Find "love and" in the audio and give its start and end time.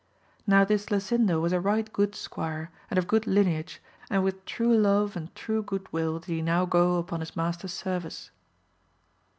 4.75-5.29